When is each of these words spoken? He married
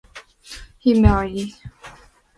He 0.81 0.99
married 0.99 1.53